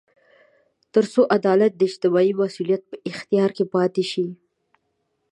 [0.93, 4.27] تر څو عدالت د اجتماعي مسوولیت په اختیار کې پاتې شي.